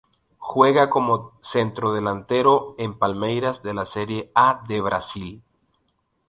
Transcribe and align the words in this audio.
Juega 0.39 0.89
como 0.89 1.37
centrodelantero 1.43 2.73
en 2.79 2.97
Palmeiras 2.97 3.61
de 3.61 3.73
la 3.75 3.85
Serie 3.85 4.31
A 4.33 4.63
de 4.67 4.81
Brasil. 4.81 5.43